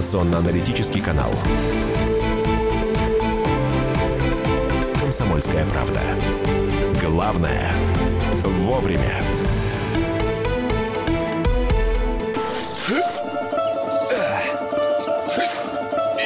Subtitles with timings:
[0.00, 1.30] информационно-аналитический канал.
[4.98, 6.00] «Комсомольская правда».
[7.02, 7.70] Главное–
[8.44, 9.20] вовремя.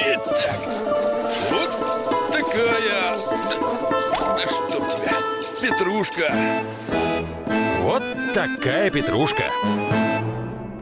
[0.06, 0.60] Итак,
[1.50, 1.70] вот
[2.30, 3.16] такая...
[3.50, 5.16] Да, да чтоб тебя,
[5.60, 6.32] петрушка.
[7.80, 9.50] Вот такая петрушка.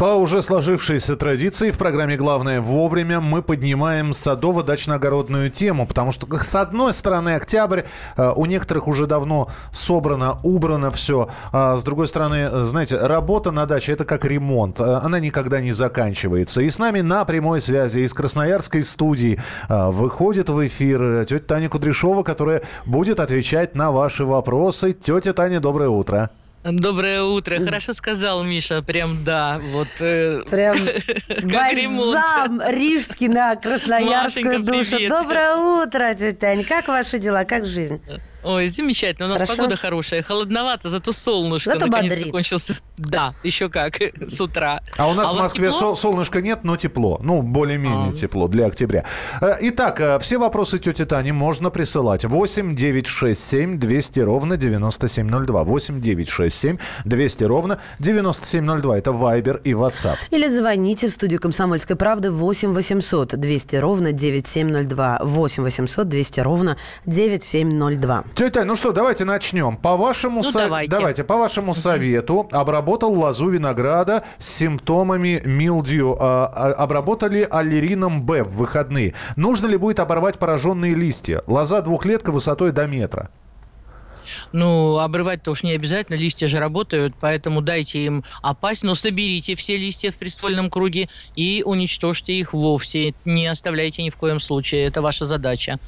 [0.02, 6.56] По уже сложившейся традиции в программе «Главное вовремя» мы поднимаем садово-дачно-огородную тему, потому что, с
[6.56, 7.82] одной стороны, октябрь,
[8.16, 13.52] э, у некоторых уже давно собрано, убрано все, а с другой стороны, э, знаете, работа
[13.52, 16.62] на даче– это как ремонт, э, она никогда не заканчивается.
[16.62, 19.38] И с нами на прямой связи из Красноярской студии
[19.68, 24.94] выходит в эфир тетя Таня Кудряшова, которая будет отвечать на ваши вопросы.
[24.94, 26.30] Тетя Таня, доброе утро.
[26.64, 27.58] Доброе утро.
[27.58, 28.82] Хорошо сказал Миша.
[28.82, 29.60] Прям да.
[29.72, 29.88] Вот.
[29.98, 30.76] Э, Прям
[31.42, 34.96] бальзам рижский на красноярскую Машенька, душу.
[34.96, 35.10] Привет.
[35.10, 36.64] Доброе утро, тетя Тань.
[36.64, 37.44] Как ваши дела?
[37.44, 38.00] Как жизнь?
[38.44, 39.26] Ой, замечательно.
[39.26, 39.56] У нас Хорошо?
[39.56, 40.22] погода хорошая.
[40.22, 42.32] Холодновато, зато солнышко зато наконец-то бодрит.
[42.32, 42.74] кончился.
[42.96, 44.80] Да, еще как, с утра.
[44.96, 47.20] А у нас а в Москве сол- солнышка нет, но тепло.
[47.22, 48.12] Ну, более-менее а.
[48.12, 49.04] тепло для октября.
[49.40, 52.24] Э, итак, э, все вопросы тети Тани можно присылать.
[52.24, 55.64] 8 9 6 7 200 ровно 9702.
[55.64, 58.98] 8 9 6 7 200 ровно 9702.
[58.98, 60.16] Это Viber и WhatsApp.
[60.30, 65.18] Или звоните в студию «Комсомольской правды» 8 800 200 ровно 9702.
[65.22, 68.24] 8 800 200 ровно 9702.
[68.34, 69.76] Тетя, ну что, давайте начнем.
[69.76, 70.60] По вашему, ну, со...
[70.60, 70.90] давайте.
[70.90, 76.16] Давайте, по вашему совету обработал лозу винограда с симптомами милдью.
[76.18, 79.14] А, а, обработали аллерином Б в выходные.
[79.36, 81.42] Нужно ли будет оборвать пораженные листья?
[81.46, 83.30] Лоза двухлетка высотой до метра.
[84.52, 89.76] Ну, обрывать-то уж не обязательно, листья же работают, поэтому дайте им опасть, но соберите все
[89.76, 93.14] листья в приствольном круге и уничтожьте их вовсе.
[93.24, 95.78] Не оставляйте ни в коем случае, это ваша задача.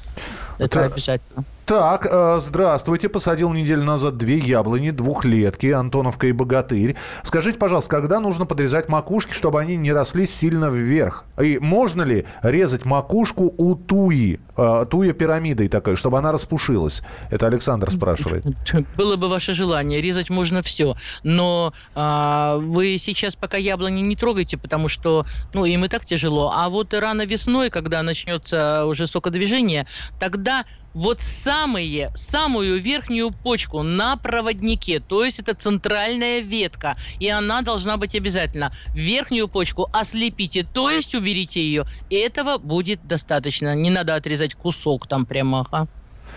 [0.57, 1.45] Это, это обязательно.
[1.65, 3.09] Так, э, здравствуйте.
[3.09, 6.95] Посадил неделю назад две яблони, двухлетки, Антоновка и Богатырь.
[7.23, 11.25] Скажите, пожалуйста, когда нужно подрезать макушки, чтобы они не росли сильно вверх?
[11.41, 17.01] И можно ли резать макушку у туи, э, туя пирамидой такой, чтобы она распушилась?
[17.31, 18.45] Это Александр спрашивает.
[18.95, 20.95] Было бы ваше желание, резать можно все.
[21.23, 25.25] Но э, вы сейчас пока яблони не трогайте, потому что
[25.55, 26.53] ну, им и так тяжело.
[26.55, 29.87] А вот рано весной, когда начнется уже сокодвижение,
[30.19, 30.63] тогда
[30.95, 37.97] вот самые, самую верхнюю почку на проводнике, то есть это центральная ветка, и она должна
[37.97, 38.71] быть обязательно.
[38.93, 41.85] Верхнюю почку ослепите, то есть уберите ее.
[42.09, 43.75] Этого будет достаточно.
[43.75, 45.65] Не надо отрезать кусок там прямо.
[45.69, 45.87] Ага.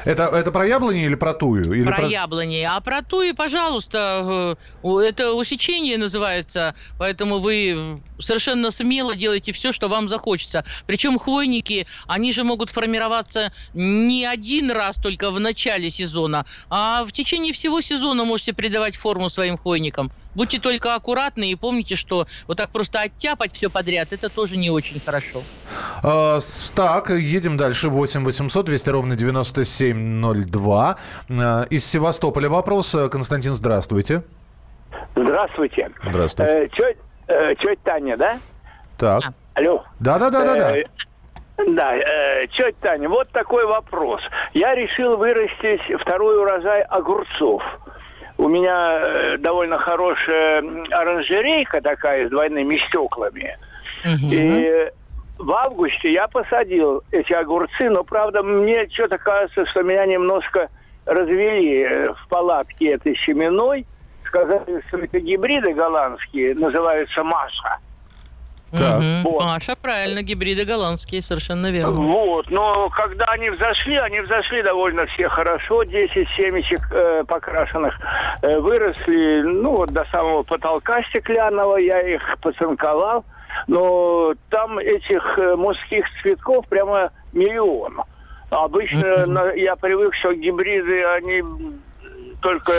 [0.05, 1.65] Это, это про яблони или про тую?
[1.75, 2.63] Или про, про яблони.
[2.69, 9.89] А про туи, пожалуйста, э, это усечение называется, поэтому вы совершенно смело делайте все, что
[9.89, 10.65] вам захочется.
[10.87, 17.13] Причем хвойники, они же могут формироваться не один раз только в начале сезона, а в
[17.13, 20.13] течение всего сезона можете придавать форму своим хвойникам.
[20.39, 24.71] Будьте только аккуратны и помните, что вот так просто оттяпать все подряд, это тоже не
[24.71, 25.43] очень хорошо.
[26.05, 26.39] А,
[26.77, 27.89] так, едем дальше.
[27.89, 30.97] 8 800 200 ровно 9702.
[31.29, 32.97] А, из Севастополя вопрос.
[33.11, 34.23] Константин, здравствуйте.
[35.17, 35.91] Здравствуйте.
[36.07, 36.53] Здравствуйте.
[36.53, 36.95] Э, тетя,
[37.27, 38.39] э, тетя Таня, да?
[38.97, 39.25] Так.
[39.55, 39.83] Алло.
[39.99, 40.77] Да-да-да-да-да.
[40.77, 40.85] Э,
[41.67, 44.21] да, э, тетя Таня, вот такой вопрос.
[44.55, 47.61] Я решил вырастить второй урожай огурцов.
[48.39, 53.59] У меня э, довольно хорошая оранжерейка такая с двойными стеклами.
[54.05, 54.33] Угу.
[54.33, 54.91] И
[55.39, 60.69] в августе я посадил эти огурцы, но, правда, мне что-то кажется, что меня немножко
[61.05, 63.87] развели э, в палатке этой семеной.
[64.25, 67.79] Сказали, что это гибриды голландские, называются Маша.
[68.71, 68.99] Так.
[68.99, 69.31] Угу.
[69.31, 69.45] Вот.
[69.45, 72.01] Маша, правильно, гибриды голландские, совершенно верно.
[72.01, 77.99] Вот, но когда они взошли, они взошли довольно все хорошо, 10 семечек э, покрашенных
[78.43, 83.25] э, выросли, ну вот до самого потолка стеклянного, я их поцинковал,
[83.67, 88.03] но там этих э, мужских цветков прямо миллион.
[88.51, 89.27] Обычно mm-hmm.
[89.27, 91.43] на, я привык, что гибриды, они
[92.41, 92.73] только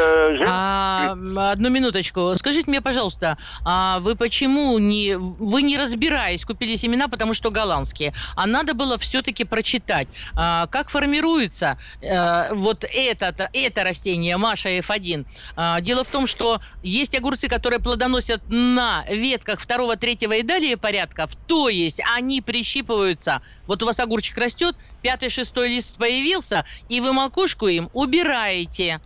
[0.47, 1.11] а,
[1.51, 2.33] Одну минуточку.
[2.37, 5.15] Скажите мне, пожалуйста, а вы почему не...
[5.17, 10.89] Вы не разбираясь, купили семена, потому что голландские, а надо было все-таки прочитать, а, как
[10.89, 15.25] формируется а, вот это, это растение, Маша F1.
[15.55, 20.77] А, дело в том, что есть огурцы, которые плодоносят на ветках второго, третьего и далее
[20.77, 23.41] порядков, то есть они прищипываются.
[23.67, 29.01] Вот у вас огурчик растет, пятый, шестой лист появился, и вы макушку им убираете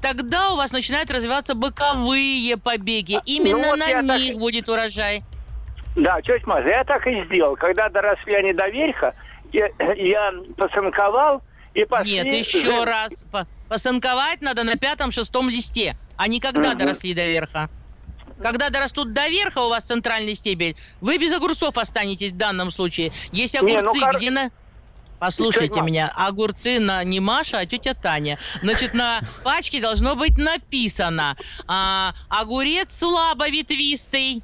[0.00, 3.18] тогда у вас начинают развиваться боковые побеги.
[3.24, 4.40] Именно ну, вот на них так...
[4.40, 5.22] будет урожай.
[5.96, 7.56] Да, тетя Маша, я так и сделал.
[7.56, 9.14] Когда доросли они до верха,
[9.52, 11.42] я, я посанковал
[11.74, 12.14] и пошли...
[12.14, 13.24] Нет, еще за- раз.
[13.30, 16.78] По- Посанковать надо на пятом-шестом листе, а не когда Мгм.
[16.78, 17.68] доросли до верха.
[18.42, 23.12] Когда дорастут до верха у вас центральный стебель, вы без огурцов останетесь в данном случае.
[23.32, 24.50] Есть Не, огурцы, ну, кор- где на...
[25.20, 28.38] Послушайте меня, огурцы на не Маша, а тетя Таня.
[28.62, 31.36] Значит, на пачке должно быть написано
[31.66, 34.42] а, огурец слабо ветвистый.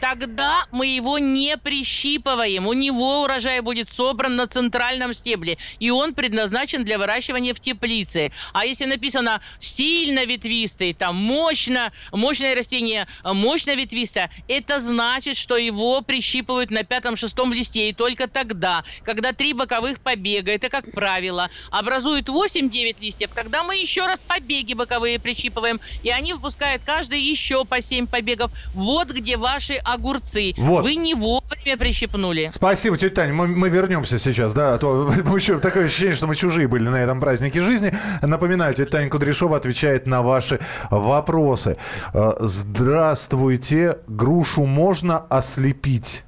[0.00, 2.66] Тогда мы его не прищипываем.
[2.66, 5.58] У него урожай будет собран на центральном стебле.
[5.78, 8.32] И он предназначен для выращивания в теплице.
[8.52, 16.00] А если написано стильно ветвистый, там мощно, мощное растение, мощно ветвистое, это значит, что его
[16.02, 17.88] прищипывают на пятом-шестом листе.
[17.88, 23.76] И только тогда, когда три боковых побега, это как правило, образуют 8-9 листьев, тогда мы
[23.76, 25.80] еще раз побеги боковые прищипываем.
[26.02, 28.50] И они выпускают каждый еще по 7 побегов.
[28.74, 30.54] Вот где ваши огурцы.
[30.56, 30.84] Вот.
[30.84, 32.48] Вы не вовремя прищипнули.
[32.50, 33.34] Спасибо, тетя Таня.
[33.34, 36.88] Мы, мы вернемся сейчас, да, а то мы еще такое ощущение, что мы чужие были
[36.88, 37.96] на этом празднике жизни.
[38.22, 40.60] Напоминаю, тетя Таня Кудряшова отвечает на ваши
[40.90, 41.76] вопросы.
[42.12, 43.98] Э, Здравствуйте.
[44.08, 46.24] Грушу можно ослепить?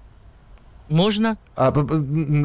[0.89, 1.37] Можно?
[1.57, 1.73] А,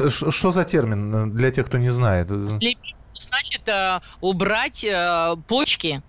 [0.08, 2.28] что за термин э, для тех, кто не знает?
[2.28, 4.84] Слепить значит э, убрать
[5.46, 6.02] почки.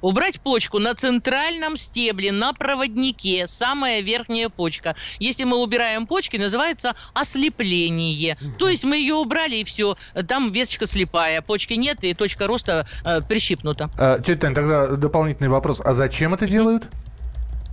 [0.00, 4.96] Убрать почку на центральном стебле, на проводнике, самая верхняя почка.
[5.18, 8.36] Если мы убираем почки, называется ослепление.
[8.58, 9.96] То есть мы ее убрали и все.
[10.28, 13.90] Там веточка слепая, почки нет и точка роста э, прищипнута.
[13.98, 15.80] А, Тетя Таня, тогда дополнительный вопрос.
[15.84, 16.84] А зачем это делают?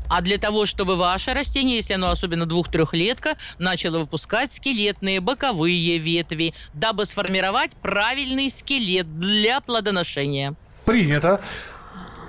[0.09, 6.53] А для того, чтобы ваше растение, если оно особенно двух-трехлетка, начало выпускать скелетные боковые ветви,
[6.73, 10.55] дабы сформировать правильный скелет для плодоношения.
[10.85, 11.41] Принято.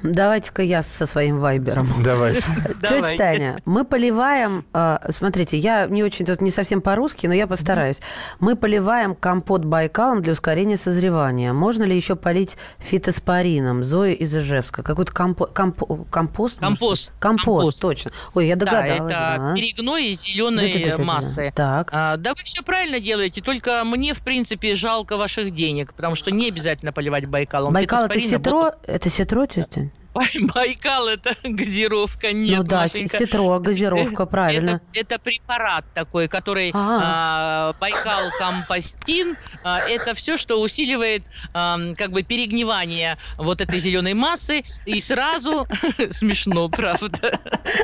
[0.03, 1.89] Давайте-ка я со своим вайбером.
[2.03, 2.45] Давайте.
[2.81, 3.17] Тетя.
[3.17, 8.01] Таня, мы поливаем, э, смотрите, я не очень тут не совсем по-русски, но я постараюсь.
[8.41, 11.53] Мы поливаем компот Байкалом для ускорения созревания.
[11.53, 13.83] Можно ли еще полить фитоспорином?
[13.83, 14.83] Зоя из Ижевска.
[14.83, 16.59] Какой-то компо- компо- компост?
[16.59, 17.13] Компост.
[17.19, 18.11] Компост, точно.
[18.35, 18.99] Ой, я догадалась.
[18.99, 19.55] да, это да.
[19.55, 21.53] перегной из зеленой массы.
[21.55, 21.89] Так.
[21.93, 26.31] А, да вы все правильно делаете, только мне, в принципе, жалко ваших денег, потому что
[26.31, 27.73] не обязательно поливать Байкалом.
[27.73, 28.73] Байкал это ситро?
[28.87, 29.91] Это ситро, тетя?
[30.15, 33.19] Байкал это газировка, нет, ну да, Машенька.
[33.19, 34.81] ситро, газировка, правильно.
[34.93, 37.71] Это, это препарат такой, который А.
[37.71, 39.37] а, Байкал Компостин.
[39.65, 41.23] А, это все, что усиливает
[41.53, 44.63] как бы перегнивание вот этой зеленой массы.
[44.87, 45.67] И сразу
[46.11, 47.41] смешно, правда.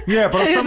[0.07, 0.63] Не, просто.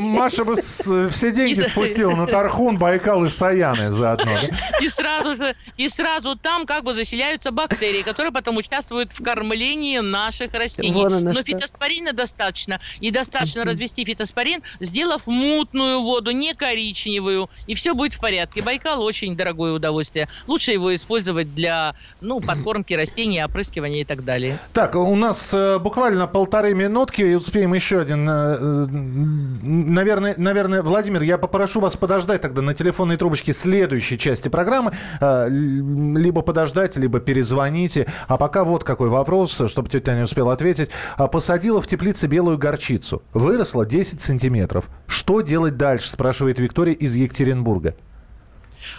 [0.00, 4.32] Маша бы с- все деньги спустила на Тархун, Байкал и Саяны заодно.
[4.80, 9.98] И сразу же, и сразу там как бы заселяются бактерии, которые потом участвуют в кормлении
[9.98, 10.92] наших растений.
[11.34, 12.80] Но фитоспорина достаточно.
[13.00, 18.62] И достаточно развести фитоспорин, сделав мутную воду, не коричневую, и все будет в порядке.
[18.62, 20.28] Байкал очень дорогое удовольствие.
[20.46, 24.58] Лучше его использовать для, ну, подкормки растений, опрыскивания и так далее.
[24.72, 28.28] Так, у нас э, буквально полторы минутки, и успеем еще один.
[28.28, 34.48] э, э, наверное, наверное, Владимир, я попрошу вас подождать тогда на телефонной трубочке следующей части
[34.48, 34.92] программы.
[35.20, 38.06] Либо подождать, либо перезвоните.
[38.26, 40.90] А пока вот какой вопрос, чтобы тетя Таня успела ответить.
[41.16, 43.22] А, Посадила в теплице белую горчицу.
[43.32, 44.88] Выросла 10 сантиметров.
[45.06, 47.94] Что делать дальше, спрашивает Виктория из Екатеринбурга.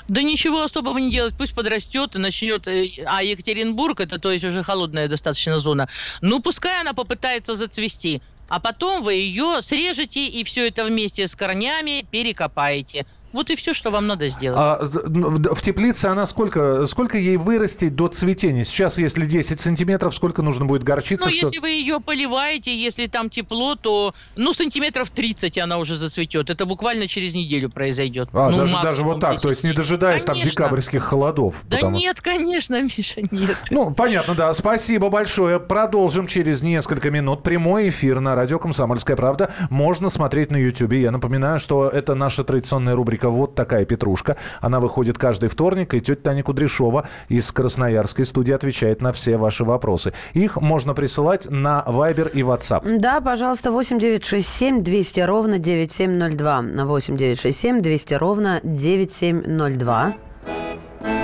[0.08, 2.68] Да ничего особого не делать, пусть подрастет и начнет.
[2.68, 5.88] э, А Екатеринбург, это то есть уже холодная достаточно зона,
[6.22, 8.22] ну пускай она попытается зацвести.
[8.48, 13.06] А потом вы ее срежете и все это вместе с корнями перекопаете.
[13.32, 14.58] Вот и все, что вам надо сделать.
[14.60, 18.64] А в в теплице она сколько, сколько ей вырастет до цветения?
[18.64, 21.26] Сейчас, если 10 сантиметров, сколько нужно будет горчицы?
[21.26, 25.96] Ну, что- если вы ее поливаете, если там тепло, то, ну, сантиметров 30 она уже
[25.96, 26.50] зацветет.
[26.50, 28.30] Это буквально через неделю произойдет.
[28.34, 29.42] А, Ну, даже, даже вот так, 10.
[29.44, 30.52] то есть не дожидаясь там Конечно.
[30.52, 31.62] декабрьских холодов.
[31.66, 33.58] Да потому- нет, конечно, Миша, нет.
[33.70, 34.54] Ну, понятно, да.
[34.54, 35.60] Спасибо большое.
[35.60, 37.44] Продолжим через несколько минут.
[37.44, 39.52] Прямой эфир на радио «Комсомольская правда».
[39.70, 40.94] Можно смотреть на YouTube.
[40.94, 44.38] Я напоминаю, что это наша традиционная рубрика «Вот такая петрушка».
[44.62, 49.64] Она выходит каждый вторник, и тетя Таня Кудряшова из Красноярской студии отвечает на все ваши
[49.66, 50.14] вопросы.
[50.34, 53.00] Их можно присылать на Viber и WhatsApp.
[53.00, 56.62] Да, пожалуйста, 8 967 200 ровно 9702.
[56.86, 60.14] 8 967 200 ровно 9702.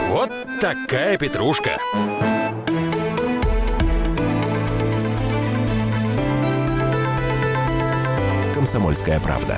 [0.10, 1.72] Вот такая петрушка.
[8.54, 9.58] «Комсомольская правда».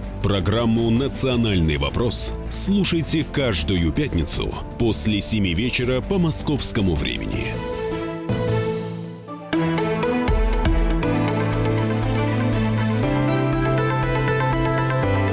[0.21, 7.47] Программу «Национальный вопрос» слушайте каждую пятницу после 7 вечера по московскому времени.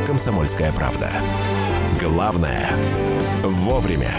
[0.06, 1.10] «Комсомольская правда».
[2.00, 2.70] Главное–
[3.42, 4.10] вовремя.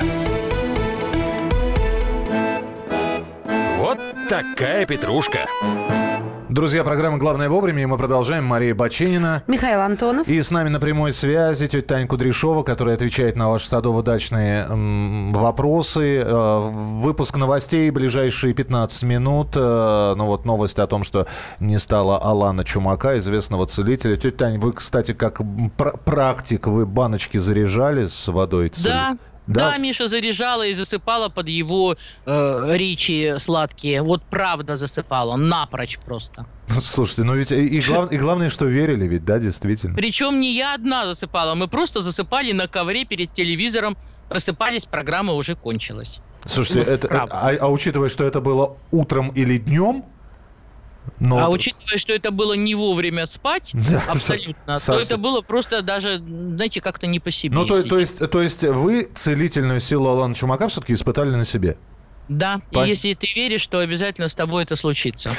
[3.78, 4.00] Вот
[4.30, 5.48] такая петрушка.
[6.50, 8.44] Друзья, программа «Главное вовремя», и мы продолжаем.
[8.44, 9.44] Мария Баченина.
[9.46, 10.28] Михаил Антонов.
[10.28, 14.66] И с нами на прямой связи тетя Таня Кудряшова, которая отвечает на ваши садово-дачные
[15.32, 16.24] вопросы.
[16.26, 19.50] Э, выпуск новостей ближайшие 15 минут.
[19.56, 21.28] Э, ну вот новость о том, что
[21.60, 24.16] не стало Алана Чумака, известного целителя.
[24.18, 25.42] Тетя Таня, вы, кстати, как
[25.78, 28.70] пр- практик, вы баночки заряжали с водой?
[28.70, 29.18] цель- Да,
[29.50, 29.72] Да?
[29.72, 34.02] да, Миша заряжала и засыпала под его э, речи сладкие.
[34.04, 36.46] Вот правда засыпала, напрочь просто.
[36.70, 39.96] Слушайте, ну ведь и, и глав- и главное, что верили ведь, да, действительно.
[39.96, 43.98] Причем не я одна засыпала, мы просто засыпали на ковре перед телевизором.
[44.30, 46.20] Просыпались, программа уже кончилась.
[46.46, 47.36] Слушайте, Ну, это, правда.
[47.42, 50.06] а, а учитывая, что это было утром или днем,
[51.20, 55.02] ну, А учитывая, что это было не вовремя спать, Да, абсолютно, со- то совсем.
[55.16, 57.56] это было просто даже, знаете, как-то не по себе.
[57.56, 61.78] ну то, то есть, то есть вы целительную силу Алана Чумака все-таки испытали на себе?
[62.30, 65.32] Да, Пон- и если ты веришь, то обязательно с тобой это случится.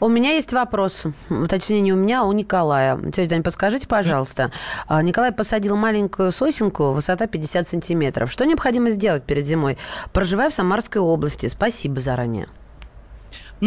[0.00, 1.04] У меня есть вопрос,
[1.48, 2.98] точнее не у меня, а у Николая.
[3.12, 4.50] Тетя Тань, подскажите, пожалуйста.
[4.88, 8.32] А, Николай посадил маленькую сосенку, высота 50 сантиметров.
[8.32, 9.78] Что необходимо сделать перед зимой?
[10.12, 11.46] Проживая в Самарской области.
[11.46, 12.48] Спасибо заранее.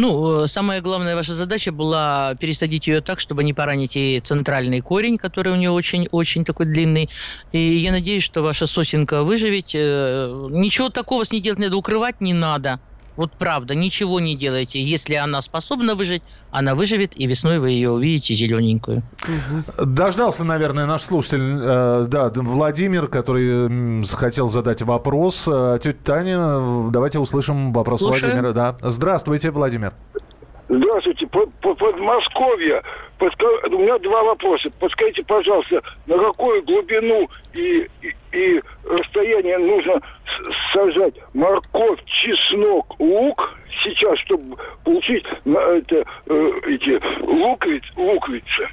[0.00, 4.80] Ну, э, самая главная ваша задача была пересадить ее так, чтобы не поранить ей центральный
[4.80, 7.10] корень, который у нее очень-очень такой длинный.
[7.50, 9.74] И я надеюсь, что ваша сосенка выживет.
[9.74, 12.80] Э, Ничего такого с ней делать не надо, укрывать не надо.
[13.18, 14.80] Вот правда, ничего не делайте.
[14.80, 16.22] Если она способна выжить,
[16.52, 19.02] она выживет, и весной вы ее увидите зелененькую.
[19.76, 25.48] Дождался, наверное, наш слушатель, э, да, Владимир, который хотел задать вопрос.
[25.48, 28.30] Э, тетя Таня, давайте услышим вопрос Слушаю.
[28.30, 28.52] Владимира.
[28.52, 28.76] Да.
[28.88, 29.94] Здравствуйте, Владимир.
[30.68, 32.82] Здравствуйте, по- по- Подмосковье.
[33.20, 34.70] У меня два вопроса.
[34.78, 40.00] Подскажите, пожалуйста, на какую глубину и, и, и расстояние нужно
[40.72, 48.68] сажать морковь, чеснок, лук сейчас, чтобы получить на это, э, эти луковиц, луковицы?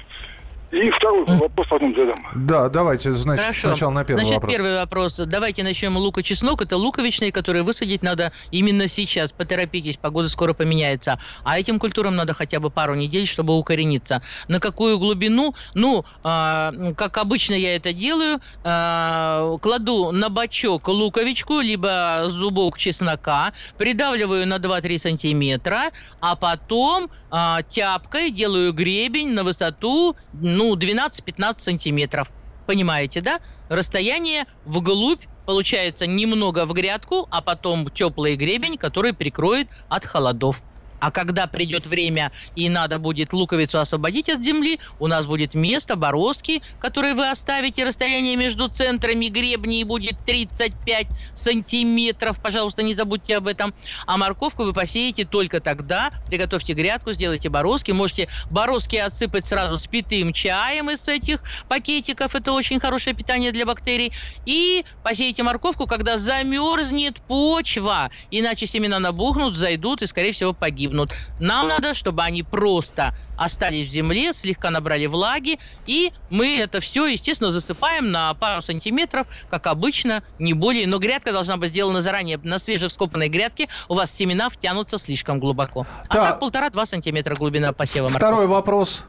[0.72, 2.26] И второй вопрос потом задам.
[2.34, 3.68] Да, давайте, значит, Хорошо.
[3.68, 4.52] сначала на первый Значит, вопрос.
[4.52, 5.16] первый вопрос.
[5.16, 6.60] Давайте начнем лук и чеснок.
[6.60, 9.30] Это луковичные, которые высадить надо именно сейчас.
[9.30, 11.20] Поторопитесь, погода скоро поменяется.
[11.44, 14.22] А этим культурам надо хотя бы пару недель, чтобы укорениться.
[14.48, 15.54] На какую глубину?
[15.74, 23.52] Ну, а, как обычно я это делаю, а, кладу на бачок луковичку, либо зубок чеснока,
[23.78, 30.16] придавливаю на 2-3 сантиметра, а потом а, тяпкой делаю гребень на высоту,
[30.56, 32.32] ну, 12-15 сантиметров.
[32.66, 33.40] Понимаете, да?
[33.68, 40.62] Расстояние вглубь получается немного в грядку, а потом теплый гребень, который прикроет от холодов.
[41.06, 45.94] А когда придет время и надо будет луковицу освободить от земли, у нас будет место,
[45.94, 47.84] бороздки, которые вы оставите.
[47.84, 52.40] Расстояние между центрами гребней будет 35 сантиметров.
[52.42, 53.72] Пожалуйста, не забудьте об этом.
[54.04, 56.10] А морковку вы посеете только тогда.
[56.26, 57.92] Приготовьте грядку, сделайте бороздки.
[57.92, 62.34] Можете бороздки отсыпать сразу с питым чаем из этих пакетиков.
[62.34, 64.12] Это очень хорошее питание для бактерий.
[64.44, 68.10] И посеете морковку, когда замерзнет почва.
[68.32, 70.95] Иначе семена набухнут, зайдут и, скорее всего, погибнут.
[71.38, 75.58] Нам надо, чтобы они просто остались в земле, слегка набрали влаги.
[75.86, 80.86] И мы это все, естественно, засыпаем на пару сантиметров, как обычно, не более.
[80.86, 82.38] Но грядка должна быть сделана заранее.
[82.42, 85.86] На свежевскопанной грядке у вас семена втянутся слишком глубоко.
[86.08, 86.30] А Так.
[86.30, 88.08] так полтора-два сантиметра глубина посева.
[88.08, 89.04] Второй вопрос.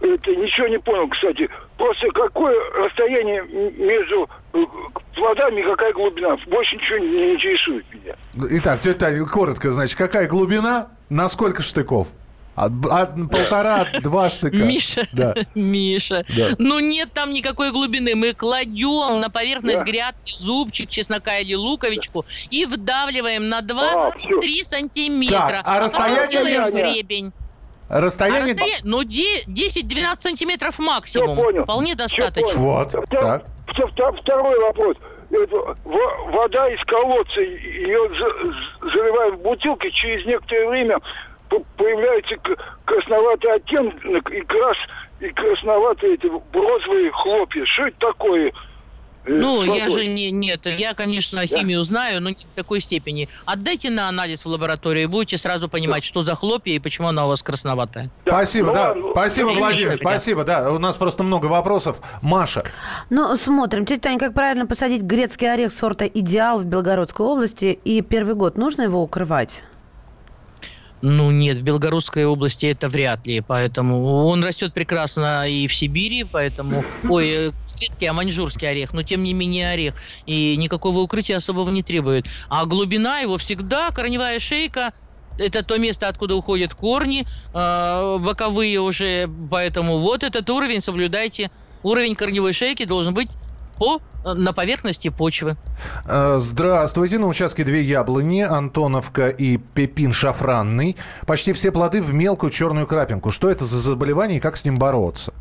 [0.00, 1.48] Это ничего не понял, кстати.
[1.76, 4.58] Просто какое расстояние между э,
[5.14, 6.36] плодами, какая глубина?
[6.46, 8.14] Больше ничего не интересует меня.
[8.58, 12.08] Итак, тетя Таня, коротко, значит, какая глубина, на сколько штыков?
[12.56, 14.58] От, от полтора, два штыка.
[14.58, 15.34] Миша, Да.
[15.56, 16.50] Миша, Да.
[16.58, 18.14] ну нет там никакой глубины.
[18.14, 19.84] Мы кладем на поверхность Да.
[19.84, 24.64] грядки зубчик чеснока или луковичку и вдавливаем на А, 2-3 всё.
[24.64, 25.36] сантиметра.
[25.38, 27.32] Так, а потом расстояние делаем между- гребень.
[27.88, 28.52] А Расстояние...
[28.54, 31.36] расстояние, ну, де- 10-12 сантиметров Все максимум.
[31.36, 31.62] понял.
[31.64, 32.42] Вполне достаточно.
[32.42, 32.58] понял.
[32.58, 33.44] Вот, Втор- так.
[33.66, 34.96] втор- втор- Второй вопрос.
[36.32, 40.98] Вода из колодца, ее за- заливают в бутылки, через некоторое время
[41.76, 42.36] появляется
[42.84, 44.76] красноватый оттенок и крас
[45.20, 47.64] и красноватые эти розовые хлопья.
[47.66, 48.52] Что это такое?
[49.26, 51.84] Э, ну, я же не, нет, я, конечно, химию да.
[51.84, 53.28] знаю, но не в такой степени.
[53.46, 56.06] Отдайте на анализ в лабораторию, и будете сразу понимать, да.
[56.06, 58.10] что за хлопья и почему она у вас красноватая.
[58.24, 58.32] Да.
[58.32, 58.88] Спасибо, ну, да.
[58.88, 59.06] Ладно.
[59.12, 60.70] Спасибо, ну, Владимир, спасибо, да.
[60.70, 62.00] У нас просто много вопросов.
[62.22, 62.64] Маша.
[63.10, 63.86] Ну, смотрим.
[63.86, 67.78] Тетя Таня, как правильно посадить грецкий орех сорта «Идеал» в Белгородской области?
[67.84, 69.62] И первый год нужно его укрывать?
[71.06, 76.24] Ну нет, в Белгородской области это вряд ли, поэтому он растет прекрасно и в Сибири,
[76.24, 79.94] поэтому, ой, китайский, а маньчжурский орех, но тем не менее орех,
[80.26, 82.26] и никакого укрытия особого не требует.
[82.48, 84.92] А глубина его всегда, корневая шейка,
[85.38, 91.50] это то место, откуда уходят корни, э, боковые уже, поэтому вот этот уровень соблюдайте.
[91.82, 93.28] Уровень корневой шейки должен быть
[93.76, 95.56] по, на поверхности почвы.
[96.06, 97.18] Э, здравствуйте.
[97.18, 100.96] На участке две яблони, Антоновка и Пепин шафранный.
[101.26, 103.32] Почти все плоды в мелкую черную крапинку.
[103.32, 105.34] Что это за заболевание и как с ним бороться?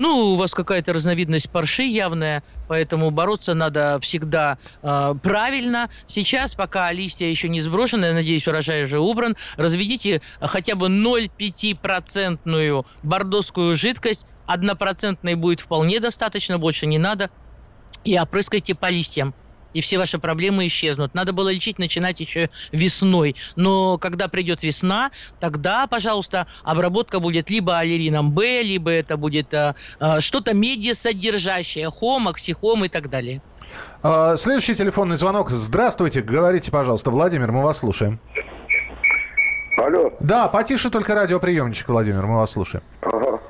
[0.00, 5.90] Ну, у вас какая-то разновидность парши явная, поэтому бороться надо всегда э, правильно.
[6.06, 12.86] Сейчас, пока листья еще не сброшены, я надеюсь, урожай уже убран, разведите хотя бы 0,5%
[13.02, 17.28] бордоскую жидкость однопроцентной будет вполне достаточно, больше не надо.
[18.02, 19.34] И опрыскайте по листьям
[19.74, 21.14] и все ваши проблемы исчезнут.
[21.14, 23.36] Надо было лечить начинать еще весной.
[23.56, 29.74] Но когда придет весна, тогда, пожалуйста, обработка будет либо аллерином Б, либо это будет э,
[30.00, 33.42] э, что-то медиасодержащее, хом, оксихом и так далее.
[34.02, 35.50] А, следующий телефонный звонок.
[35.50, 37.10] Здравствуйте, говорите, пожалуйста.
[37.10, 38.18] Владимир, мы вас слушаем.
[39.76, 40.12] Алло.
[40.20, 42.84] Да, потише только радиоприемничек, Владимир, мы вас слушаем.
[43.00, 43.40] Ага.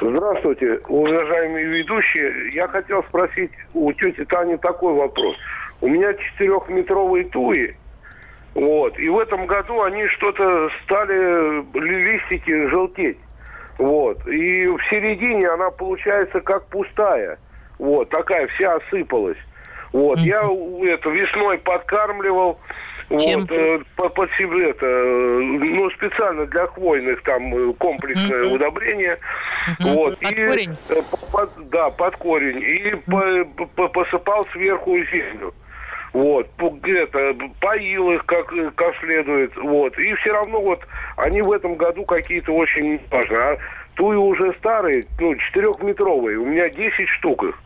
[0.00, 2.54] Здравствуйте, уважаемые ведущие.
[2.54, 5.36] Я хотел спросить у тети Тани такой вопрос.
[5.82, 7.76] У меня четырехметровые туи,
[8.54, 13.18] вот, и в этом году они что-то стали листики желтеть.
[13.78, 14.26] Вот.
[14.28, 17.38] И в середине она получается как пустая.
[17.78, 19.38] Вот, такая вся осыпалась.
[19.92, 20.18] Вот.
[20.18, 20.84] Mm-hmm.
[20.84, 22.58] Я это весной подкармливал,
[23.18, 23.40] чем?
[23.40, 28.54] Вот, э, под, под себе это, ну, специально для хвойных там э, комплексное mm-hmm.
[28.54, 29.18] удобрение.
[29.80, 29.94] Mm-hmm.
[29.94, 30.76] Вот, под и, корень?
[30.88, 30.94] Э,
[31.32, 32.62] под, да, под корень.
[32.62, 33.54] И mm-hmm.
[33.56, 35.54] по, по, посыпал сверху землю.
[36.12, 36.46] Вот,
[36.84, 39.98] это, поил их как, как следует, вот.
[39.98, 40.80] И все равно вот
[41.16, 43.40] они в этом году какие-то очень важные.
[43.40, 43.58] А
[43.94, 47.58] туи уже старые, ну, четырехметровые, у меня 10 штук их.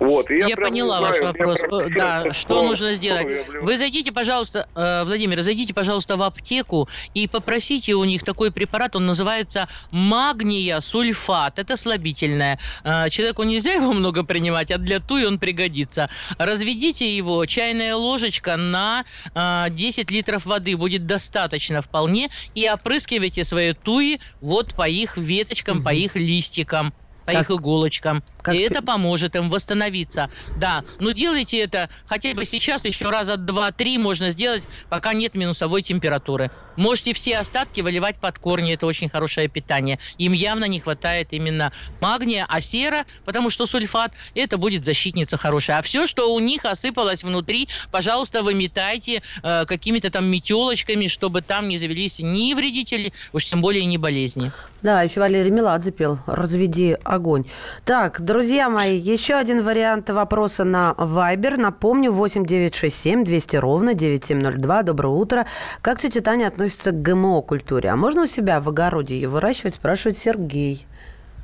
[0.00, 1.60] Вот, я, я поняла ваш вопрос.
[1.96, 3.26] Да, что нужно сделать?
[3.60, 8.96] Вы зайдите, пожалуйста, э, Владимир, зайдите, пожалуйста, в аптеку и попросите у них такой препарат,
[8.96, 11.58] он называется магния сульфат.
[11.58, 12.58] Это слабительное.
[12.82, 16.08] Э, человеку нельзя его много принимать, а для туи он пригодится.
[16.38, 19.04] Разведите его, чайная ложечка на
[19.34, 25.78] 10 э, литров воды будет достаточно вполне, и опрыскивайте свои туи вот по их веточкам,
[25.78, 25.84] угу.
[25.84, 26.92] по их листикам
[27.24, 28.22] по как, их иголочкам.
[28.44, 28.54] Как...
[28.54, 30.30] И это поможет им восстановиться.
[30.58, 35.80] Да, но делайте это хотя бы сейчас еще раза два-три можно сделать, пока нет минусовой
[35.80, 36.50] температуры.
[36.76, 39.98] Можете все остатки выливать под корни, это очень хорошее питание.
[40.18, 45.78] Им явно не хватает именно магния, а сера, потому что сульфат, это будет защитница хорошая.
[45.78, 51.68] А все, что у них осыпалось внутри, пожалуйста, выметайте э, какими-то там метелочками, чтобы там
[51.68, 54.52] не завелись ни вредители, уж тем более не болезни.
[54.82, 57.46] Да, еще Валерий Меладзе пел «Разведи огонь».
[57.86, 61.56] Так, друзья мои, еще один вариант вопроса на Viber.
[61.56, 64.82] Напомню, 8967 200 ровно 9702.
[64.82, 65.46] Доброе утро.
[65.80, 67.90] Как тетя Таня относится к ГМО-культуре?
[67.90, 70.84] А можно у себя в огороде ее выращивать, спрашивает Сергей.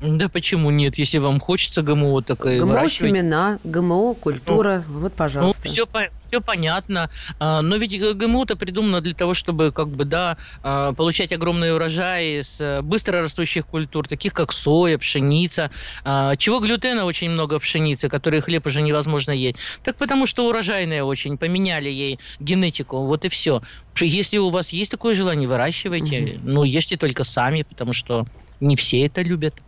[0.01, 5.13] Да почему нет, если вам хочется ГМО, так и ГМО семена, ГМО культура, ну, вот,
[5.13, 5.69] пожалуйста.
[5.69, 5.87] Ну, все,
[6.27, 11.33] все понятно, а, но ведь ГМО-то придумано для того, чтобы, как бы, да, а, получать
[11.33, 15.71] огромные урожаи с э, быстро растущих культур, таких как соя, пшеница.
[16.03, 19.59] А, чего глютена очень много в пшенице, который хлеб уже невозможно есть?
[19.83, 23.61] Так потому что урожайная очень, поменяли ей генетику, вот и все.
[23.99, 26.41] Если у вас есть такое желание, выращивайте, угу.
[26.45, 28.25] ну, ешьте только сами, потому что
[28.61, 29.63] не все это любят.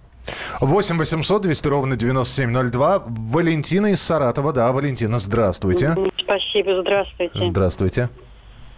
[0.60, 3.02] 8 800 200 ровно 9702.
[3.06, 4.52] Валентина из Саратова.
[4.52, 5.94] Да, Валентина, здравствуйте.
[6.18, 7.48] Спасибо, здравствуйте.
[7.48, 8.08] Здравствуйте.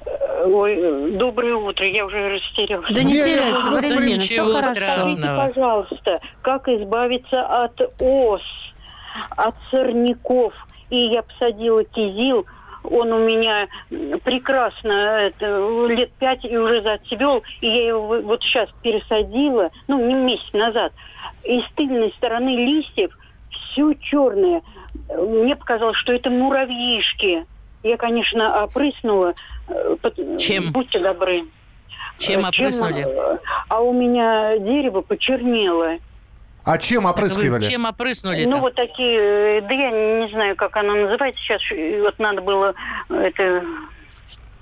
[0.07, 2.91] Э, ой, доброе утро, я уже растерялась.
[2.91, 4.81] Да не теряйте, Валентина, все хорошо.
[4.81, 8.43] Скажите, пожалуйста, как избавиться от ос,
[9.37, 10.53] от сорняков?
[10.91, 12.47] И я посадила кизил,
[12.85, 13.69] он у меня
[14.25, 20.15] прекрасно это, лет пять и уже зацвел, и я его вот сейчас пересадила, ну, не
[20.15, 20.93] месяц назад
[21.45, 23.17] и с тыльной стороны листьев
[23.51, 24.63] все черное.
[25.09, 27.47] Мне показалось, что это муравьишки.
[27.83, 29.35] Я, конечно, опрыснула.
[30.39, 30.73] Чем?
[30.73, 31.45] Будьте добры.
[32.19, 33.05] Чем Э, опрыснули?
[33.07, 35.97] э, А у меня дерево почернело.
[36.65, 37.63] А чем Вы опрыскивали?
[37.69, 41.61] чем опрыснули Ну, вот такие, э, да я не знаю, как она называется сейчас.
[42.03, 42.75] Вот надо было
[43.11, 43.63] э, это...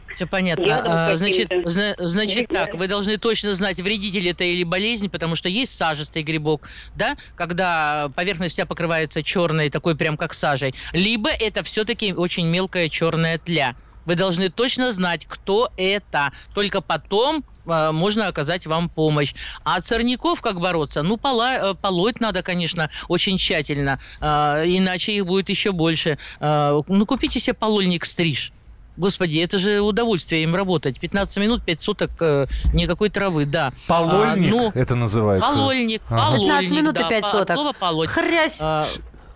[0.09, 1.11] Все понятно.
[1.13, 5.49] А, значит, зна- значит так, вы должны точно знать, вредитель это или болезнь, потому что
[5.49, 11.63] есть сажистый грибок, да, когда поверхность вся покрывается черной, такой прям как сажей, либо это
[11.63, 13.75] все-таки очень мелкая черная тля.
[14.05, 16.33] Вы должны точно знать, кто это.
[16.55, 19.35] Только потом можно оказать вам помощь.
[19.65, 21.03] А от сорняков как бороться?
[21.03, 26.19] Ну, пола- э, полоть надо, конечно, очень тщательно, а, иначе их будет еще больше.
[26.41, 28.53] А, ну, купите себе полольник стриж.
[28.99, 31.01] Господи, это же удовольствие им работать.
[31.01, 33.73] 15 минут, 5 суток э, никакой травы, да.
[33.87, 35.49] Полольник А, ну, это называется.
[35.49, 36.27] Полольник, Ага.
[36.27, 37.57] полольник, 15 минут и да, 5 по- от соток.
[37.57, 38.11] слова полоть.
[38.11, 38.59] Хрясь.
[38.61, 38.85] А,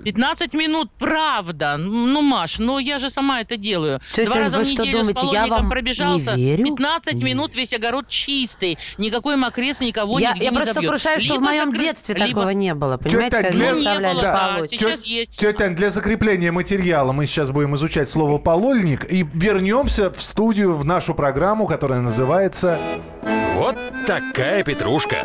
[0.05, 1.77] 15 минут, правда.
[1.77, 4.01] Ну, Маш, ну я же сама это делаю.
[4.15, 6.35] Тетя Два раза вы в что неделю думаете, с я половником вам пробежался.
[6.37, 6.65] не верю?
[6.65, 8.79] 15 минут весь огород чистый.
[8.99, 10.91] Никакой мокрец никого Я, нигде я не просто забьет.
[10.91, 12.97] сокрушаюсь, что в Либо моем закры- детстве либо- такого не было.
[12.97, 14.71] Понимаете, Тетя Ну, не было, да, полоть.
[14.71, 15.37] сейчас есть.
[15.37, 20.85] Тетя для закрепления материала мы сейчас будем изучать слово «полольник» и вернемся в студию, в
[20.85, 22.79] нашу программу, которая называется...
[23.55, 25.25] Вот такая петрушка.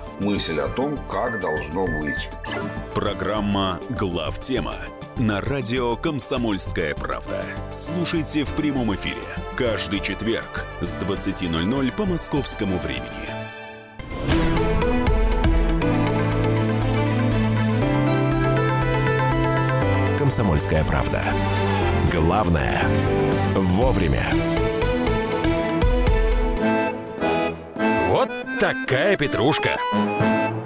[0.21, 2.29] мысль о том, как должно быть.
[2.93, 4.75] Программа «Главтема»
[5.17, 7.43] на радио «Комсомольская правда».
[7.71, 9.21] Слушайте в прямом эфире
[9.55, 13.09] каждый четверг с 20.00 по московскому времени.
[20.19, 21.23] «Комсомольская правда».
[22.13, 22.83] Главное–
[23.55, 24.23] вовремя.
[28.61, 29.79] Такая петрушка.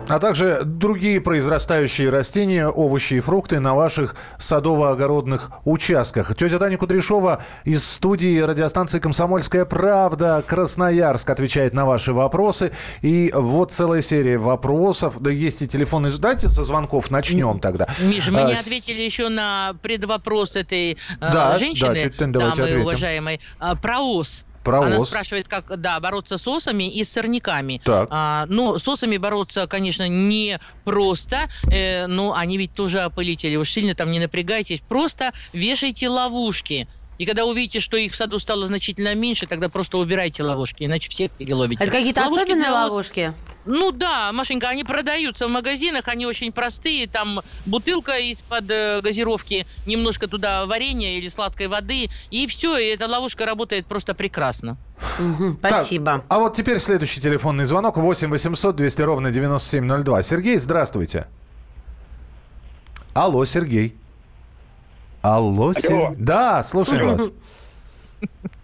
[0.10, 6.36] А также другие произрастающие растения, овощи и фрукты на ваших садово-огородных участках.
[6.36, 12.74] Тетя Таня Кудряшова из студии радиостанции «Комсомольская правда» Красноярск отвечает на ваши вопросы.
[13.02, 15.16] И вот целая серия вопросов.
[15.22, 16.12] Да есть и телефонные...
[16.20, 17.88] Дайте со звонков начнем тогда.
[18.00, 22.18] Миша, мы А, не с- ответили еще на предвопрос этой э, Да, да, женщины, тетя
[22.20, 22.82] Тань, давайте дамы ответим.
[22.88, 24.44] уважаемой, а, про ос.
[24.66, 25.10] Про Она ос.
[25.10, 27.80] спрашивает, как да, бороться с осами и с сорняками.
[27.86, 28.08] Так.
[28.12, 31.38] А, ну, с осами бороться, конечно, не просто,
[31.72, 33.56] э, но они ведь тоже опылители.
[33.56, 34.82] Уж сильно там не напрягайтесь.
[34.82, 36.88] Просто вешайте ловушки.
[37.18, 41.10] И когда увидите, что их в саду стало значительно меньше, тогда просто убирайте ловушки, иначе
[41.10, 41.82] всех переловите.
[41.82, 43.34] Это какие-то Ловушки особенные для ос- ловушки?
[43.66, 47.08] Ну да, Машенька, они продаются в магазинах, они очень простые.
[47.08, 53.08] Там бутылка из-под э, газировки, немножко туда варенья или сладкой воды, и все, и эта
[53.08, 54.78] ловушка работает просто прекрасно.
[55.20, 56.24] Мгм, Так, Спасибо.
[56.30, 60.24] а вот теперь следующий телефонный звонок 8 800 200 ровно 9702.
[60.24, 61.28] Сергей, здравствуйте.
[63.14, 63.96] Алло, Сергей.
[65.22, 66.16] Алло, Сергей.
[66.18, 67.22] Да, слушаем вас.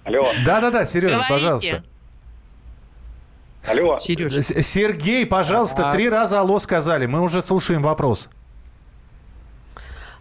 [0.03, 1.33] Алло, Да-да-да, Сережа, Говорите.
[1.33, 1.83] пожалуйста.
[3.67, 3.99] Алло.
[3.99, 4.41] Сережа.
[4.41, 5.91] Сергей, пожалуйста, А.
[5.91, 7.05] три раза алло сказали.
[7.05, 8.29] Мы уже слушаем вопрос.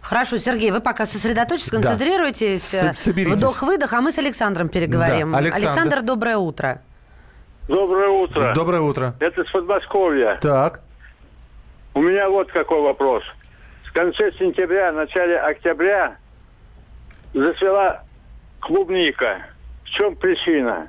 [0.01, 1.77] Хорошо, Сергей, вы пока сосредоточьтесь, Да.
[1.77, 2.73] концентрируйтесь.
[2.73, 3.11] С- э.
[3.11, 5.31] Вдох-выдох, а мы с Александром переговорим.
[5.31, 6.01] Да, Александр.
[6.01, 6.81] доброе утро.
[7.67, 8.53] Доброе утро.
[8.55, 9.13] Доброе утро.
[9.19, 10.37] Это с Подмосковья.
[10.41, 10.81] Так,
[11.93, 13.21] У меня вот какой вопрос.
[13.83, 16.15] В конце сентября, начале октября
[17.33, 18.03] зацвела
[18.61, 19.45] клубника.
[19.83, 20.87] В чем причина?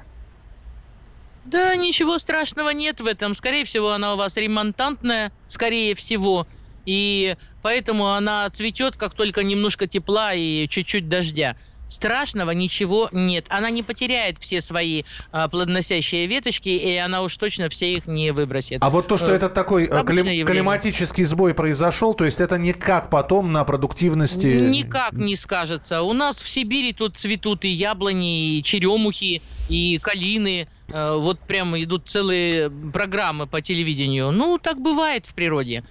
[1.45, 3.35] Да, ничего страшного нет в этом.
[3.35, 6.47] Скорее всего, она у вас ремонтантная, скорее всего.
[6.87, 11.57] И поэтому она цветет, как только немножко тепла и чуть-чуть дождя.
[11.89, 13.45] Страшного ничего нет.
[13.51, 18.31] Она не потеряет все свои а, плодоносящие веточки, и она уж точно все их не
[18.33, 18.83] выбросит.
[18.83, 22.57] а вот то, что Э, это такой э, клим- климатический сбой произошел, то есть это
[22.57, 24.47] никак потом на продуктивности...
[24.47, 26.01] Никак не скажется.
[26.01, 30.69] У нас в Сибири тут цветут и яблони, и черемухи, и калины.
[30.93, 34.31] Э, Вот прямо идут целые программы по телевидению.
[34.31, 35.85] Ну, так бывает в природе.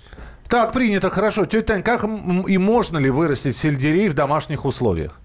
[0.47, 1.45] Так, принято, хорошо.
[1.45, 5.19] Тетя Тань, как и можно ли вырастить сельдерей в домашних условиях?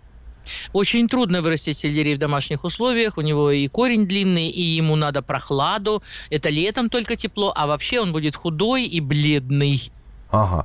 [0.73, 3.19] Очень трудно вырастить сельдерей в домашних условиях.
[3.19, 6.03] У него и корень длинный, и ему надо прохладу.
[6.31, 9.91] Это летом только тепло, а вообще он будет худой и бледный.
[10.31, 10.65] Ага.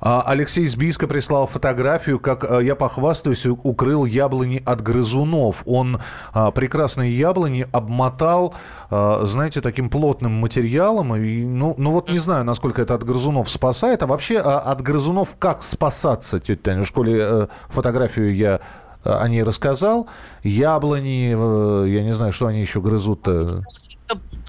[0.00, 5.62] А Алексей из прислал фотографию, как э, я похвастаюсь, укрыл яблони от грызунов.
[5.66, 6.00] Он
[6.32, 8.54] а, прекрасные яблони обмотал,
[8.90, 11.14] а, знаете, таким плотным материалом.
[11.16, 14.02] И, ну, ну вот не знаю, насколько это от грызунов спасает.
[14.02, 16.82] А вообще а, от грызунов как спасаться, тетя Таня?
[16.82, 18.60] В школе э, фотографию я
[19.04, 20.08] э, о ней рассказал.
[20.42, 23.64] Яблони, я не знаю, что они еще грызут-то.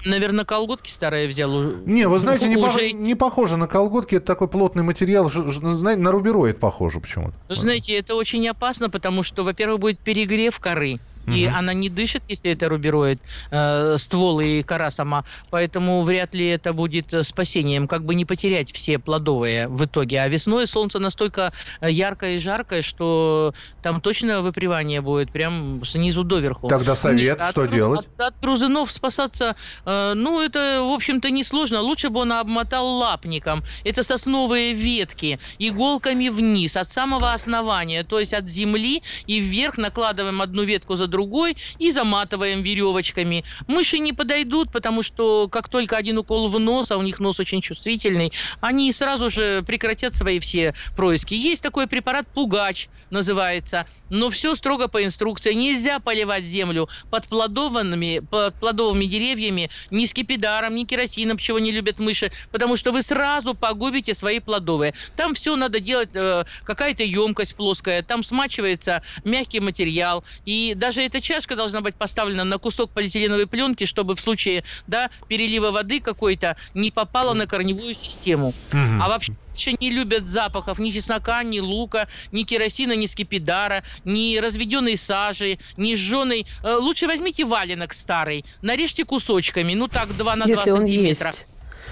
[0.04, 1.50] Наверное, колготки старые взял.
[1.86, 2.78] Не, вы знаете, не, уже...
[2.88, 4.16] пох- не похоже на колготки.
[4.16, 5.30] Это такой плотный материал.
[5.30, 7.34] Ж- знаете, на рубероид похоже почему-то.
[7.48, 10.98] Ну, знаете, это очень опасно, потому что, во-первых, будет перегрев коры.
[11.26, 11.56] И Мгм.
[11.56, 15.24] она не дышит, если это рубероид, э, ствол и кора сама.
[15.50, 17.86] Поэтому вряд ли это будет э, спасением.
[17.88, 20.20] Как бы не потерять все плодовые в итоге.
[20.20, 26.24] А весной солнце настолько э, яркое и жаркое, что там точно выпривание будет прям снизу
[26.24, 26.68] доверху.
[26.68, 28.08] Тогда совет, Нет, что от, делать?
[28.18, 31.80] От, от грызунов спасаться, э, ну, это, в общем-то, несложно.
[31.80, 33.62] Лучше бы он обмотал лапником.
[33.84, 40.42] Это сосновые ветки, иголками вниз, от самого основания, то есть от земли и вверх накладываем
[40.42, 43.44] одну ветку за другой и заматываем веревочками.
[43.68, 47.38] Мыши не подойдут, потому что как только один укол в нос, а у них нос
[47.38, 51.34] очень чувствительный, они сразу же прекратят свои все происки.
[51.34, 55.52] Есть такой препарат «Пугач» называется, но все строго по инструкции.
[55.52, 61.98] Нельзя поливать землю под плодованными, под плодовыми деревьями ни скипидаром, ни керосином, чего не любят
[61.98, 64.94] мыши, потому что вы сразу погубите свои плодовые.
[65.14, 71.20] Там все надо делать, э, какая-то емкость плоская, там смачивается мягкий материал, и даже эта
[71.20, 76.56] чашка должна быть поставлена на кусок полиэтиленовой пленки, чтобы в случае да, перелива воды какой-то
[76.74, 78.54] не попала на корневую систему.
[78.72, 79.02] Мгм.
[79.02, 84.38] А вообще мыши не любят запахов ни чеснока, ни лука, ни керосина, ни скипидара, ни
[84.38, 86.46] разведенной сажи, ни жженой.
[86.62, 91.28] Э, Лучше возьмите валенок старый, нарежьте кусочками, ну так, 2 на 2 Если он сантиметра.
[91.28, 91.46] есть.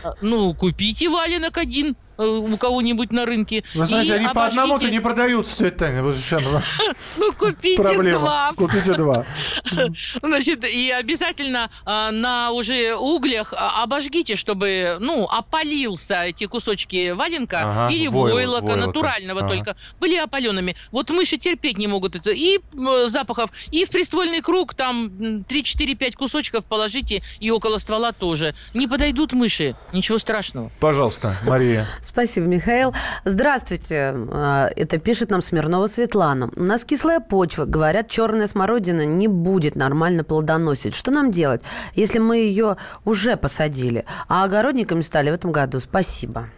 [0.05, 3.64] Э, Ну, купите валенок один у кого-нибудь на рынке.
[3.74, 4.92] Вы знаете, и они по одному-то обожгите.
[4.92, 6.02] не продаются, тетя Таня.
[6.02, 6.42] Вот сейчас
[7.16, 8.18] Ну, купите проблема.
[8.20, 8.52] два.
[8.56, 9.24] Купите два.
[10.22, 17.61] Значит, и обязательно а, на уже углях а, обожгите, чтобы, ну, опалился эти кусочки валенка
[17.87, 18.87] Ага, или войло- войлока, войлока.
[18.87, 19.48] натурального Ага.
[19.48, 20.76] только, были опаленными.
[20.92, 22.30] Вот мыши терпеть не могут это.
[22.33, 22.61] И
[23.06, 28.54] запахов, и в приствольный круг там м, 3-4-5 кусочков положите, и около ствола тоже.
[28.74, 30.70] Не подойдут мыши, ничего страшного.
[30.80, 31.87] Пожалуйста, Мария.
[32.11, 32.92] Спасибо, Михаил.
[33.25, 34.12] Здравствуйте.
[34.33, 36.51] А, Это пишет нам Смирнова Светлана.
[36.57, 37.66] У нас кислая почва.
[37.66, 40.96] Говорят, черная смородина не будет нормально плодоносить.
[40.96, 41.62] Что нам делать,
[41.94, 45.79] если мы ее уже посадили, а огородниками стали в этом году?
[45.79, 46.49] Спасибо.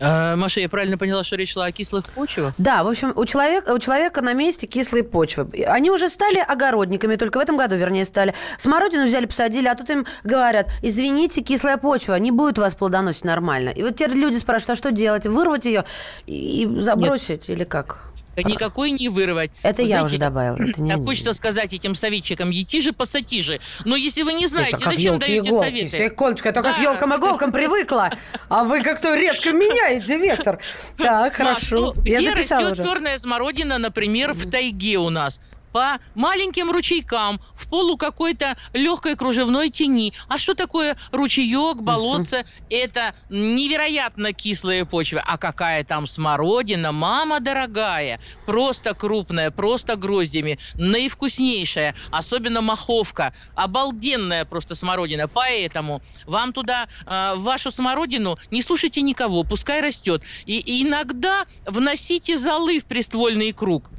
[0.00, 2.54] Э, Маша, я правильно поняла, что речь шла о кислых почвах?
[2.58, 5.46] Да, в общем, у человека, у человека на месте кислые почвы.
[5.66, 8.34] Они уже стали огородниками, только в этом году, вернее, стали.
[8.58, 13.24] Смородину взяли, посадили, а тут им говорят, извините, кислая почва, не будет у вас плодоносить
[13.24, 13.70] нормально.
[13.70, 15.26] И вот теперь люди спрашивают, а что делать?
[15.26, 15.84] Вырвать ее
[16.26, 17.98] и забросить или как?
[18.42, 19.50] Никакой не вырвать.
[19.62, 20.56] Это Вы я знаете, уже добавила.
[20.68, 23.60] Это не хочется сказать этим советчикам, ети же, посади же.
[23.84, 25.64] Но если вы не знаете, Это зачем даете иголки.
[25.66, 25.96] советы?
[25.96, 26.82] Секундочку, это как Да.
[26.82, 28.10] елкам иголкам привыкла.
[28.48, 30.58] А вы как-то резко меняете вектор.
[30.96, 31.80] Так, хорошо.
[31.86, 32.94] Маш, ну, Я где записала растет уже.
[32.94, 35.40] черная смородина, например, в тайге у нас?
[35.74, 40.12] По маленьким ручейкам, в полу какой-то легкой кружевной тени.
[40.28, 42.46] А что такое ручеек, болотце?
[42.70, 45.20] Это невероятно кислые почвы.
[45.26, 48.20] А какая там смородина, мама дорогая.
[48.46, 50.60] Просто крупная, просто гроздями.
[50.74, 51.96] Наивкуснейшая.
[52.12, 53.34] Особенно маховка.
[53.56, 55.26] Обалденная просто смородина.
[55.26, 60.22] Поэтому вам туда, э, вашу смородину, не слушайте никого, пускай растет.
[60.46, 63.90] И, и иногда вносите золы в приствольный круг.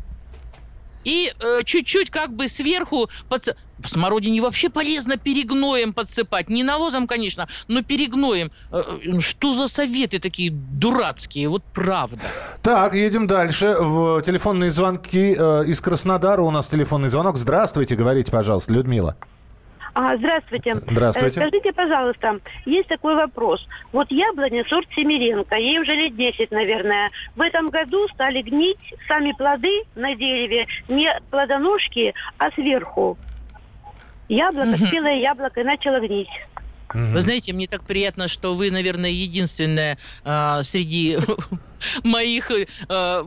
[1.06, 6.50] И э, чуть-чуть как бы сверху подс- Смородине вообще полезно перегноем подсыпать.
[6.50, 8.52] Не навозом, конечно, но перегноем.
[8.72, 11.48] Э, э, Что за советы такие дурацкие?
[11.50, 12.20] Вот правда.
[12.62, 13.76] Так, едем дальше.
[13.80, 17.38] В телефонные звонки э, из Краснодара у нас телефонный звонок.
[17.38, 19.16] Здравствуйте, говорите, пожалуйста, Людмила.
[19.98, 20.76] А, здравствуйте.
[20.76, 21.40] Здравствуйте.
[21.40, 23.66] Э, Скажите, пожалуйста, есть такой вопрос.
[23.94, 27.08] Вот яблоня сорт Семеренко, ей уже лет 10, наверное.
[27.38, 28.78] В этом году стали гнить
[29.08, 33.18] сами плоды на дереве, не плодоножки, а сверху.
[34.28, 34.88] Яблоко, Мгм.
[34.88, 36.30] спелое яблоко, и начало гнить.
[36.96, 41.18] Вы знаете, мне так приятно, что вы, наверное, единственная а, среди
[42.04, 43.24] моих э, э,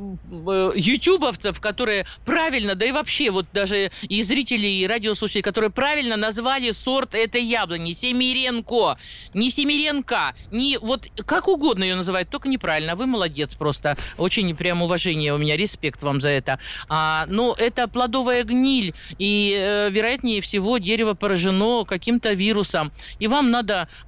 [0.74, 6.70] ютубовцев, которые правильно, да и вообще вот даже и зрители, и радиослушатели, которые правильно назвали
[6.70, 7.92] сорт этой яблони.
[7.92, 8.98] Семиренко.
[9.34, 10.34] Не Семиренко.
[10.50, 12.96] Не вот как угодно ее называют, только неправильно.
[12.96, 13.96] Вы молодец просто.
[14.16, 16.58] Очень прям уважение у меня, респект вам за это.
[16.88, 22.92] А, но это плодовая гниль, и э, вероятнее всего дерево поражено каким-то вирусом.
[23.18, 23.57] И вам надо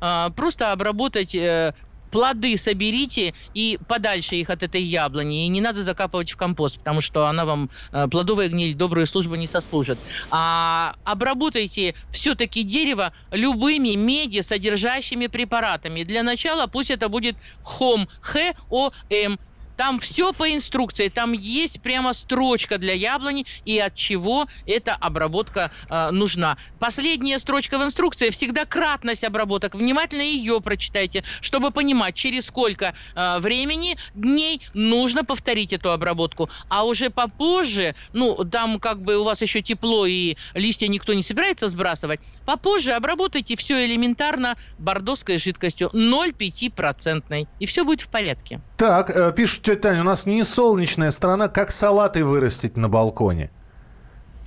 [0.01, 1.75] а, просто обработать э,
[2.11, 5.45] плоды соберите и подальше их от этой яблони.
[5.45, 9.37] И не надо закапывать в компост, потому что она вам, э, плодовая гниль, добрую службу
[9.37, 9.99] не сослужит.
[10.31, 16.03] А обработайте все-таки дерево любыми меди содержащими препаратами.
[16.03, 19.39] Для начала пусть это будет ХОМ, Х-О-М,
[19.81, 25.71] там все по инструкции, там есть прямо строчка для яблони и от чего эта обработка
[25.89, 26.59] э, нужна.
[26.79, 29.75] Последняя строчка в инструкции всегда кратность обработок.
[29.75, 36.51] Внимательно ее прочитайте, чтобы понимать, через сколько э, времени, дней нужно повторить эту обработку.
[36.69, 41.23] А уже попозже, ну, там как бы у вас еще тепло и листья никто не
[41.23, 47.49] собирается сбрасывать, попозже обработайте все элементарно бордоской жидкостью 0,5%.
[47.59, 48.61] И все будет в порядке.
[48.77, 53.51] Так, э, пишут, тетя Таня, у нас не солнечная страна, как салаты вырастить на балконе?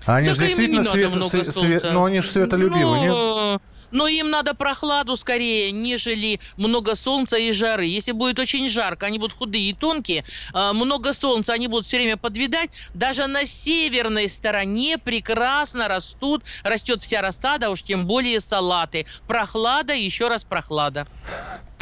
[0.05, 1.91] Они Так же действительно свет, свет- солнца.
[1.91, 3.09] но они же светолюбивы, нет?
[3.09, 3.62] Но...
[3.91, 7.86] Но им надо прохладу скорее, нежели много солнца и жары.
[7.86, 10.25] Если будет очень жарко, они будут худые и тонкие.
[10.51, 12.71] а, много солнца, они будут все время подвидать.
[12.95, 19.05] Даже на северной стороне прекрасно растут, растет вся рассада, уж тем более салаты.
[19.27, 21.05] Прохлада, еще раз прохлада.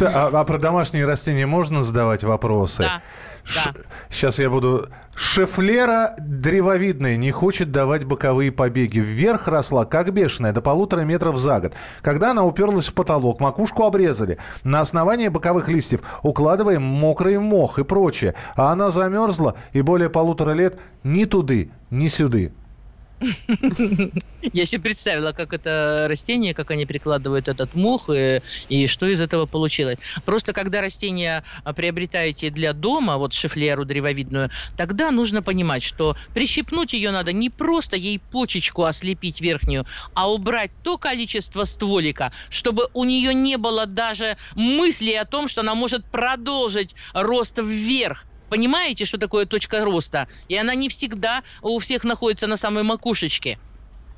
[0.01, 2.83] А, а про домашние растения можно задавать вопросы?
[2.83, 3.01] Да.
[4.09, 4.87] Сейчас я буду...
[5.13, 8.99] Шефлера древовидная не хочет давать боковые побеги.
[8.99, 11.73] Вверх росла, как бешеная, до полутора метров за год.
[12.01, 14.37] Когда она уперлась в потолок, макушку обрезали.
[14.63, 18.35] На основании боковых листьев укладываем мокрый мох и прочее.
[18.55, 22.53] А она замерзла и более полутора лет ни туды, ни сюды.
[24.53, 29.21] Я себе представила, как это растение, как они прикладывают этот мох, и, и что из
[29.21, 29.97] этого получилось.
[30.25, 36.93] Просто когда растение а, приобретаете для дома, вот шифлеру древовидную, тогда нужно понимать, что прищипнуть
[36.93, 43.03] ее надо не просто ей почечку ослепить верхнюю, а убрать то количество стволика, чтобы у
[43.03, 48.25] нее не было даже мысли о том, что она может продолжить рост вверх.
[48.51, 50.27] Понимаете, что такое точка роста?
[50.49, 53.57] И она не всегда у всех находится на самой макушечке.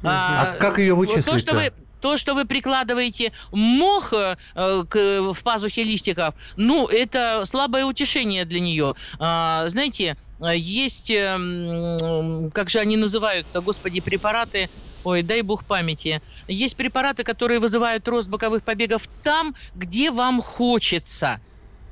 [0.04, 5.38] А как ее вот То, что вы то, что вы прикладываете мох э, к, в
[5.43, 8.96] пазухе листиков, ну, это слабое утешение для нее.
[9.19, 14.69] А, знаете, есть, э, как же они называются, господи, препараты,
[15.04, 16.22] ой, дай бог памяти.
[16.48, 21.39] Есть препараты, которые вызывают рост боковых побегов там, где вам хочется.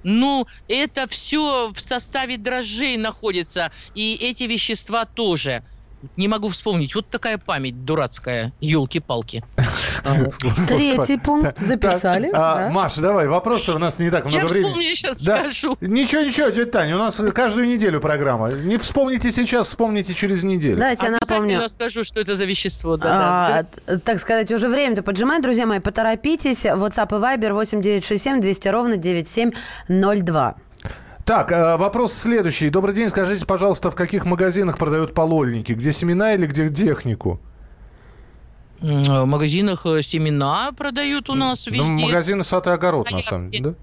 [0.03, 5.63] Ну, это все в составе дрожжей находится, и эти вещества тоже.
[6.17, 6.95] Не могу вспомнить.
[6.95, 8.53] Вот такая память дурацкая.
[8.61, 9.43] Елки-палки.
[10.67, 12.29] Третий пункт записали.
[12.33, 12.69] А.
[12.69, 14.67] Маша, давай, вопросы у нас не так много Я времени.
[14.69, 15.39] вспомню, я сейчас Да.
[15.39, 15.77] скажу.
[15.81, 18.51] Ничего, ничего, тетя Таня, у нас каждую неделю программа.
[18.51, 20.77] Не вспомните сейчас, вспомните через неделю.
[20.77, 21.59] Давайте я напомню.
[21.61, 22.97] расскажу, что это за вещество.
[23.03, 23.63] А,
[24.03, 26.65] так сказать, уже время-то поджимает, друзья мои, поторопитесь.
[26.65, 30.55] WhatsApp и Viber 8967 200 ровно 9702.
[31.31, 32.69] Так, э, вопрос следующий.
[32.69, 35.71] Добрый день, скажите, пожалуйста, в каких магазинах продают полольники?
[35.71, 37.39] Где семена или где технику?
[38.81, 41.83] М, В магазинах э, семена продают у нас везде.
[41.83, 43.73] Ну, магазины сад и огород, на самом деле, да?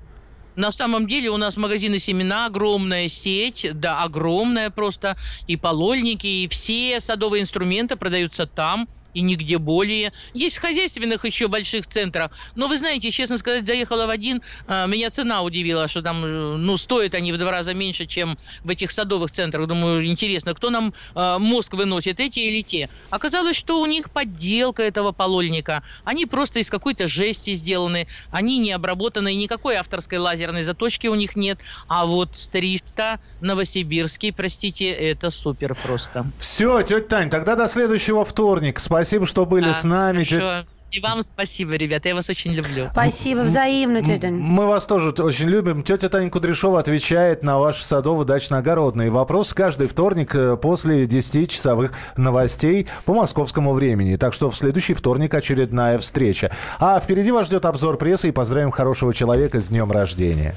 [0.57, 6.49] На самом деле у нас магазины семена, огромная сеть, да, огромная просто, и полольники, и
[6.49, 10.13] все садовые инструменты продаются там, и нигде более.
[10.35, 12.31] Есть в хозяйственных еще больших центрах.
[12.55, 16.57] Но вы знаете, честно сказать, заехала в один, а, меня цена удивила, что там, э,
[16.57, 19.67] ну, стоят они в два раза меньше, чем в этих садовых центрах.
[19.67, 22.91] Думаю, интересно, кто нам а, мозг выносит, эти или те?
[23.11, 25.83] Оказалось, что у них подделка этого полольника.
[26.05, 31.37] Они просто из какой-то жести сделаны, они не обработаны, никакой авторской лазерной заточки у них
[31.37, 31.61] нет.
[31.89, 36.27] А вот с 300 Новосибирский, простите, это супер просто.
[36.39, 38.81] Все, тетя Тань, тогда до следующего вторника.
[38.81, 40.25] Спасибо, что были Да, с нами.
[40.25, 40.67] Хорошо.
[40.91, 42.89] И вам спасибо, ребята, я вас очень люблю.
[42.93, 44.29] Спасибо, взаимно, тетя.
[44.31, 45.83] Мы вас тоже очень любим.
[45.83, 53.13] Тетя Таня Кудряшова отвечает на ваши садово-дачно-огородные вопросы каждый вторник э, после 10-часовых новостей по
[53.13, 54.17] московскому времени.
[54.17, 56.51] Так что в следующий вторник очередная встреча.
[56.79, 60.57] А впереди вас ждет обзор прессы и поздравим хорошего человека с днем рождения.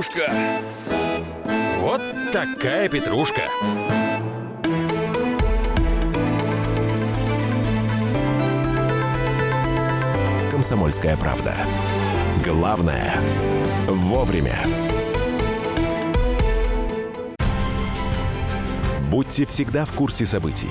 [0.00, 0.32] Петрушка.
[1.80, 2.00] Вот
[2.32, 3.42] такая петрушка.
[10.50, 11.54] «Комсомольская правда».
[12.44, 13.20] Главное–
[13.86, 14.56] вовремя.
[19.10, 20.70] Будьте всегда в курсе событий.